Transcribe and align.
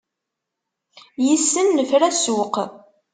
Yid-sen 1.25 1.67
nefra 1.75 2.09
ssuq. 2.17 2.55